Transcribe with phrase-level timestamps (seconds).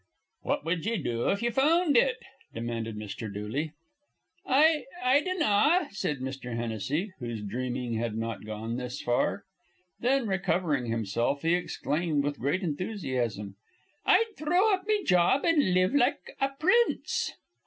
[0.41, 2.17] "What wud ye do if ye found it?"
[2.55, 3.31] demanded Mr.
[3.31, 3.73] Dooley.
[4.47, 6.55] "I I dinnaw," said Mr.
[6.55, 9.43] Hennessy, whose dreaming had not gone this far.
[9.99, 13.57] Then, recovering himself, he exclaimed with great enthusiasm,
[14.03, 17.33] "I'd throw up me job an' an' live like a prince."